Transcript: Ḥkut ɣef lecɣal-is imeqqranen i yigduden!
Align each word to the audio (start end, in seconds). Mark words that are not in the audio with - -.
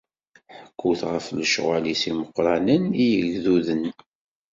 Ḥkut 0.69 1.01
ɣef 1.11 1.25
lecɣal-is 1.37 2.03
imeqqranen 2.11 2.83
i 3.03 3.05
yigduden! 3.13 3.83